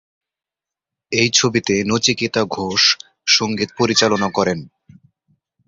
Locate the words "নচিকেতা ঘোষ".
1.87-2.83